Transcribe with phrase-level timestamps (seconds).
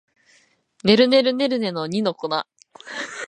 [0.83, 2.27] ねるねるねるねの二の粉